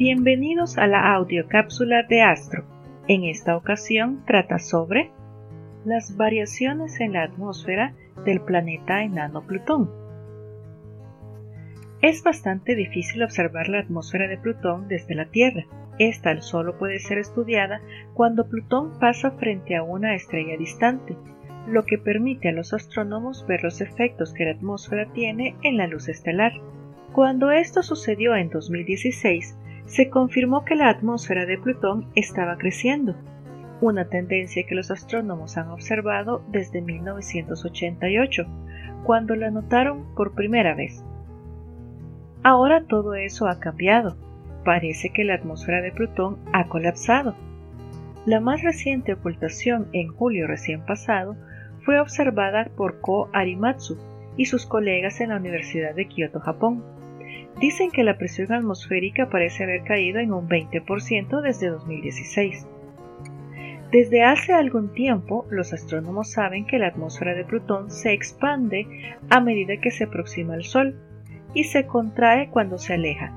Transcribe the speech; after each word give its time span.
Bienvenidos 0.00 0.78
a 0.78 0.86
la 0.86 1.12
audiocápsula 1.12 2.04
de 2.04 2.22
Astro. 2.22 2.64
En 3.06 3.24
esta 3.24 3.54
ocasión 3.54 4.24
trata 4.24 4.58
sobre 4.58 5.10
las 5.84 6.16
variaciones 6.16 7.00
en 7.00 7.12
la 7.12 7.24
atmósfera 7.24 7.92
del 8.24 8.40
planeta 8.40 9.02
enano 9.02 9.46
Plutón. 9.46 9.90
Es 12.00 12.22
bastante 12.22 12.76
difícil 12.76 13.22
observar 13.22 13.68
la 13.68 13.80
atmósfera 13.80 14.26
de 14.26 14.38
Plutón 14.38 14.88
desde 14.88 15.14
la 15.14 15.26
Tierra. 15.26 15.66
Esta 15.98 16.40
solo 16.40 16.78
puede 16.78 16.98
ser 16.98 17.18
estudiada 17.18 17.82
cuando 18.14 18.48
Plutón 18.48 18.98
pasa 18.98 19.32
frente 19.32 19.76
a 19.76 19.82
una 19.82 20.14
estrella 20.14 20.56
distante, 20.56 21.14
lo 21.68 21.84
que 21.84 21.98
permite 21.98 22.48
a 22.48 22.52
los 22.52 22.72
astrónomos 22.72 23.46
ver 23.46 23.62
los 23.62 23.82
efectos 23.82 24.32
que 24.32 24.46
la 24.46 24.52
atmósfera 24.52 25.12
tiene 25.12 25.56
en 25.62 25.76
la 25.76 25.86
luz 25.86 26.08
estelar. 26.08 26.52
Cuando 27.12 27.50
esto 27.50 27.82
sucedió 27.82 28.34
en 28.34 28.48
2016, 28.48 29.58
se 29.90 30.08
confirmó 30.08 30.64
que 30.64 30.76
la 30.76 30.88
atmósfera 30.88 31.46
de 31.46 31.58
Plutón 31.58 32.06
estaba 32.14 32.56
creciendo, 32.58 33.16
una 33.80 34.04
tendencia 34.04 34.64
que 34.64 34.76
los 34.76 34.92
astrónomos 34.92 35.56
han 35.56 35.68
observado 35.68 36.44
desde 36.48 36.80
1988, 36.80 38.46
cuando 39.02 39.34
la 39.34 39.50
notaron 39.50 40.14
por 40.14 40.36
primera 40.36 40.76
vez. 40.76 41.02
Ahora 42.44 42.84
todo 42.84 43.14
eso 43.14 43.48
ha 43.48 43.58
cambiado. 43.58 44.16
Parece 44.64 45.10
que 45.10 45.24
la 45.24 45.34
atmósfera 45.34 45.82
de 45.82 45.90
Plutón 45.90 46.38
ha 46.52 46.68
colapsado. 46.68 47.34
La 48.26 48.38
más 48.38 48.62
reciente 48.62 49.14
ocultación 49.14 49.88
en 49.92 50.06
julio 50.14 50.46
recién 50.46 50.86
pasado 50.86 51.34
fue 51.84 51.98
observada 51.98 52.70
por 52.76 53.00
Ko 53.00 53.28
Arimatsu 53.32 53.98
y 54.36 54.44
sus 54.44 54.66
colegas 54.66 55.20
en 55.20 55.30
la 55.30 55.36
Universidad 55.36 55.96
de 55.96 56.06
Kioto, 56.06 56.38
Japón 56.38 56.84
dicen 57.60 57.90
que 57.90 58.02
la 58.02 58.16
presión 58.16 58.52
atmosférica 58.52 59.28
parece 59.28 59.64
haber 59.64 59.84
caído 59.84 60.18
en 60.18 60.32
un 60.32 60.48
20% 60.48 61.42
desde 61.42 61.68
2016. 61.68 62.66
Desde 63.92 64.22
hace 64.22 64.52
algún 64.54 64.92
tiempo, 64.92 65.46
los 65.50 65.72
astrónomos 65.72 66.30
saben 66.30 66.64
que 66.64 66.78
la 66.78 66.86
atmósfera 66.86 67.34
de 67.34 67.44
Plutón 67.44 67.90
se 67.90 68.12
expande 68.12 68.86
a 69.28 69.40
medida 69.40 69.76
que 69.76 69.90
se 69.90 70.04
aproxima 70.04 70.54
al 70.54 70.64
Sol 70.64 70.96
y 71.54 71.64
se 71.64 71.86
contrae 71.86 72.48
cuando 72.48 72.78
se 72.78 72.94
aleja. 72.94 73.32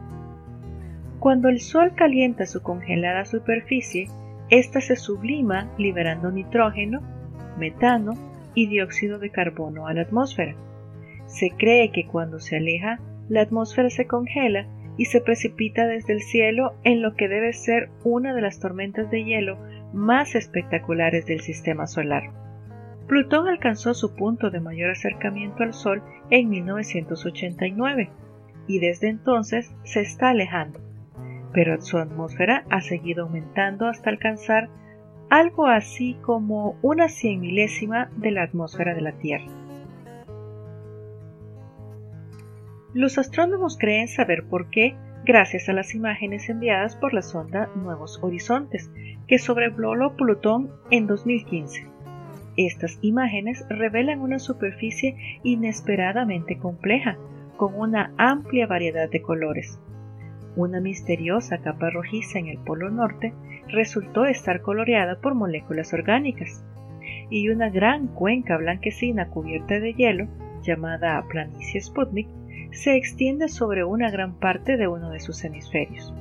Cuando 1.19 1.49
el 1.49 1.59
Sol 1.59 1.93
calienta 1.95 2.45
su 2.45 2.61
congelada 2.61 3.25
superficie, 3.25 4.07
ésta 4.49 4.79
se 4.79 4.95
sublima 4.95 5.69
liberando 5.77 6.31
nitrógeno, 6.31 7.01
metano 7.57 8.13
y 8.53 8.67
dióxido 8.67 9.19
de 9.19 9.31
carbono 9.31 9.87
a 9.87 9.93
la 9.93 10.01
atmósfera. 10.03 10.55
Se 11.25 11.49
cree 11.49 11.91
que 11.91 12.05
cuando 12.05 12.39
se 12.39 12.57
aleja, 12.57 12.99
la 13.29 13.41
atmósfera 13.41 13.89
se 13.89 14.07
congela 14.07 14.67
y 14.97 15.05
se 15.05 15.21
precipita 15.21 15.87
desde 15.87 16.13
el 16.13 16.21
cielo 16.21 16.73
en 16.83 17.01
lo 17.01 17.15
que 17.15 17.27
debe 17.27 17.53
ser 17.53 17.89
una 18.03 18.33
de 18.33 18.41
las 18.41 18.59
tormentas 18.59 19.09
de 19.09 19.23
hielo 19.23 19.57
más 19.93 20.35
espectaculares 20.35 21.25
del 21.25 21.41
sistema 21.41 21.87
solar. 21.87 22.31
Plutón 23.07 23.47
alcanzó 23.47 23.93
su 23.93 24.15
punto 24.15 24.49
de 24.49 24.59
mayor 24.59 24.91
acercamiento 24.91 25.63
al 25.63 25.73
Sol 25.73 26.01
en 26.29 26.49
1989 26.49 28.09
y 28.67 28.79
desde 28.79 29.09
entonces 29.09 29.73
se 29.83 30.01
está 30.01 30.29
alejando, 30.29 30.79
pero 31.53 31.81
su 31.81 31.97
atmósfera 31.97 32.65
ha 32.69 32.81
seguido 32.81 33.23
aumentando 33.23 33.87
hasta 33.87 34.09
alcanzar 34.09 34.69
algo 35.29 35.67
así 35.67 36.15
como 36.21 36.77
una 36.81 37.09
cien 37.09 37.41
milésima 37.41 38.09
de 38.17 38.31
la 38.31 38.43
atmósfera 38.43 38.93
de 38.93 39.01
la 39.01 39.13
Tierra. 39.13 39.62
Los 42.93 43.17
astrónomos 43.17 43.75
creen 43.79 44.07
saber 44.07 44.43
por 44.43 44.69
qué 44.69 44.95
gracias 45.25 45.67
a 45.67 45.73
las 45.73 45.95
imágenes 45.95 46.47
enviadas 46.49 46.95
por 46.95 47.11
la 47.13 47.23
sonda 47.23 47.67
Nuevos 47.75 48.19
Horizontes, 48.21 48.91
que 49.27 49.39
sobrevoló 49.39 50.15
Plutón 50.15 50.69
en 50.91 51.07
2015. 51.07 51.87
Estas 52.55 52.99
imágenes 53.01 53.65
revelan 53.67 54.19
una 54.19 54.37
superficie 54.37 55.39
inesperadamente 55.43 56.59
compleja, 56.59 57.17
con 57.57 57.73
una 57.73 58.13
amplia 58.17 58.67
variedad 58.67 59.09
de 59.09 59.23
colores. 59.23 59.79
Una 60.55 60.79
misteriosa 60.79 61.57
capa 61.59 61.89
rojiza 61.89 62.37
en 62.37 62.47
el 62.47 62.59
polo 62.59 62.91
norte 62.91 63.33
resultó 63.69 64.25
estar 64.25 64.61
coloreada 64.61 65.19
por 65.19 65.33
moléculas 65.33 65.93
orgánicas, 65.93 66.63
y 67.31 67.49
una 67.49 67.69
gran 67.69 68.05
cuenca 68.05 68.55
blanquecina 68.57 69.29
cubierta 69.29 69.79
de 69.79 69.93
hielo, 69.93 70.27
llamada 70.61 71.23
planicie 71.27 71.81
Sputnik, 71.81 72.27
se 72.73 72.95
extiende 72.95 73.47
sobre 73.47 73.83
una 73.83 74.09
gran 74.11 74.33
parte 74.33 74.77
de 74.77 74.87
uno 74.87 75.09
de 75.09 75.19
sus 75.19 75.43
hemisferios. 75.43 76.13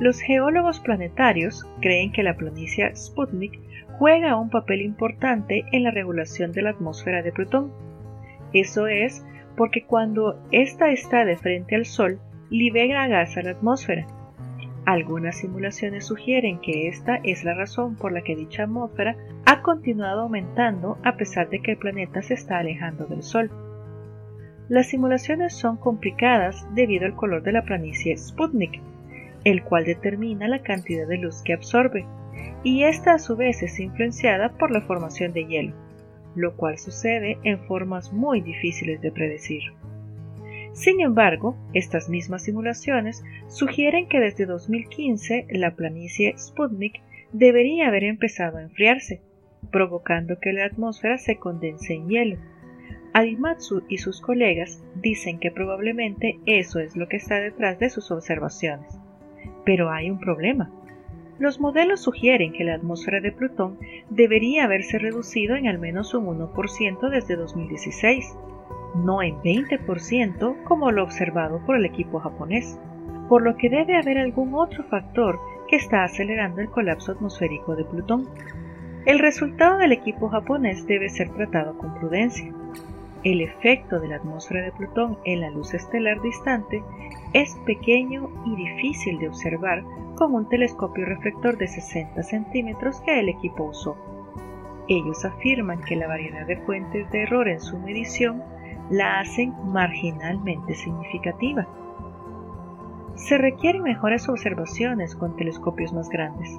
Los 0.00 0.20
geólogos 0.20 0.80
planetarios 0.80 1.64
creen 1.80 2.12
que 2.12 2.22
la 2.22 2.36
planicie 2.36 2.94
Sputnik 2.94 3.60
juega 3.98 4.36
un 4.36 4.50
papel 4.50 4.82
importante 4.82 5.64
en 5.72 5.84
la 5.84 5.90
regulación 5.90 6.52
de 6.52 6.62
la 6.62 6.70
atmósfera 6.70 7.22
de 7.22 7.32
Plutón. 7.32 7.72
Eso 8.52 8.86
es 8.88 9.24
porque 9.56 9.84
cuando 9.84 10.40
ésta 10.50 10.90
está 10.90 11.24
de 11.24 11.36
frente 11.36 11.76
al 11.76 11.86
Sol, 11.86 12.18
libera 12.50 13.06
gas 13.06 13.36
a 13.36 13.42
la 13.42 13.50
atmósfera. 13.52 14.06
Algunas 14.84 15.38
simulaciones 15.38 16.06
sugieren 16.06 16.60
que 16.60 16.88
esta 16.88 17.16
es 17.22 17.44
la 17.44 17.54
razón 17.54 17.96
por 17.96 18.12
la 18.12 18.22
que 18.22 18.36
dicha 18.36 18.64
atmósfera 18.64 19.16
ha 19.46 19.62
continuado 19.62 20.22
aumentando 20.22 20.98
a 21.04 21.16
pesar 21.16 21.48
de 21.48 21.60
que 21.60 21.72
el 21.72 21.78
planeta 21.78 22.20
se 22.20 22.34
está 22.34 22.58
alejando 22.58 23.06
del 23.06 23.22
Sol. 23.22 23.50
Las 24.68 24.88
simulaciones 24.88 25.54
son 25.54 25.76
complicadas 25.76 26.66
debido 26.74 27.04
al 27.04 27.14
color 27.14 27.42
de 27.42 27.52
la 27.52 27.64
planicie 27.64 28.16
Sputnik, 28.16 28.80
el 29.44 29.62
cual 29.62 29.84
determina 29.84 30.48
la 30.48 30.62
cantidad 30.62 31.06
de 31.06 31.18
luz 31.18 31.42
que 31.42 31.52
absorbe, 31.52 32.06
y 32.62 32.84
esta 32.84 33.12
a 33.12 33.18
su 33.18 33.36
vez 33.36 33.62
es 33.62 33.78
influenciada 33.78 34.56
por 34.56 34.70
la 34.70 34.80
formación 34.80 35.34
de 35.34 35.44
hielo, 35.44 35.74
lo 36.34 36.56
cual 36.56 36.78
sucede 36.78 37.36
en 37.44 37.58
formas 37.66 38.12
muy 38.14 38.40
difíciles 38.40 39.02
de 39.02 39.12
predecir. 39.12 39.62
Sin 40.72 41.00
embargo, 41.00 41.56
estas 41.74 42.08
mismas 42.08 42.44
simulaciones 42.44 43.22
sugieren 43.48 44.08
que 44.08 44.18
desde 44.18 44.46
2015 44.46 45.46
la 45.50 45.76
planicie 45.76 46.34
Sputnik 46.38 47.02
debería 47.32 47.88
haber 47.88 48.04
empezado 48.04 48.56
a 48.56 48.62
enfriarse, 48.62 49.20
provocando 49.70 50.40
que 50.40 50.54
la 50.54 50.64
atmósfera 50.64 51.18
se 51.18 51.36
condense 51.36 51.92
en 51.92 52.08
hielo 52.08 52.38
Adimatsu 53.16 53.84
y 53.88 53.98
sus 53.98 54.20
colegas 54.20 54.82
dicen 54.96 55.38
que 55.38 55.52
probablemente 55.52 56.40
eso 56.46 56.80
es 56.80 56.96
lo 56.96 57.06
que 57.06 57.16
está 57.16 57.36
detrás 57.36 57.78
de 57.78 57.88
sus 57.88 58.10
observaciones. 58.10 58.98
Pero 59.64 59.92
hay 59.92 60.10
un 60.10 60.18
problema. 60.18 60.68
Los 61.38 61.60
modelos 61.60 62.00
sugieren 62.00 62.52
que 62.52 62.64
la 62.64 62.74
atmósfera 62.74 63.20
de 63.20 63.30
Plutón 63.30 63.78
debería 64.10 64.64
haberse 64.64 64.98
reducido 64.98 65.54
en 65.54 65.68
al 65.68 65.78
menos 65.78 66.12
un 66.12 66.26
1% 66.26 67.08
desde 67.08 67.36
2016, 67.36 68.36
no 68.96 69.22
en 69.22 69.36
20% 69.42 70.64
como 70.64 70.90
lo 70.90 71.04
observado 71.04 71.64
por 71.64 71.76
el 71.76 71.84
equipo 71.84 72.18
japonés, 72.18 72.80
por 73.28 73.42
lo 73.42 73.56
que 73.56 73.70
debe 73.70 73.96
haber 73.96 74.18
algún 74.18 74.54
otro 74.54 74.82
factor 74.82 75.38
que 75.68 75.76
está 75.76 76.02
acelerando 76.02 76.60
el 76.60 76.68
colapso 76.68 77.12
atmosférico 77.12 77.76
de 77.76 77.84
Plutón. 77.84 78.28
El 79.06 79.20
resultado 79.20 79.78
del 79.78 79.92
equipo 79.92 80.28
japonés 80.30 80.84
debe 80.88 81.08
ser 81.08 81.30
tratado 81.30 81.78
con 81.78 81.94
prudencia. 81.94 82.52
El 83.24 83.40
efecto 83.40 84.00
de 84.00 84.08
la 84.08 84.16
atmósfera 84.16 84.62
de 84.62 84.72
Plutón 84.72 85.18
en 85.24 85.40
la 85.40 85.50
luz 85.50 85.72
estelar 85.72 86.20
distante 86.20 86.84
es 87.32 87.56
pequeño 87.64 88.28
y 88.44 88.54
difícil 88.54 89.18
de 89.18 89.28
observar 89.28 89.82
con 90.14 90.34
un 90.34 90.46
telescopio 90.46 91.06
reflector 91.06 91.56
de 91.56 91.66
60 91.66 92.22
centímetros 92.22 93.00
que 93.00 93.18
el 93.18 93.30
equipo 93.30 93.64
usó. 93.64 93.96
Ellos 94.88 95.24
afirman 95.24 95.80
que 95.80 95.96
la 95.96 96.06
variedad 96.06 96.46
de 96.46 96.58
fuentes 96.58 97.10
de 97.10 97.22
error 97.22 97.48
en 97.48 97.60
su 97.60 97.78
medición 97.78 98.42
la 98.90 99.20
hacen 99.20 99.54
marginalmente 99.72 100.74
significativa. 100.74 101.66
Se 103.14 103.38
requieren 103.38 103.82
mejores 103.82 104.28
observaciones 104.28 105.16
con 105.16 105.34
telescopios 105.36 105.94
más 105.94 106.10
grandes, 106.10 106.50